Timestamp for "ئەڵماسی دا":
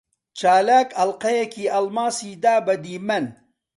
1.73-2.55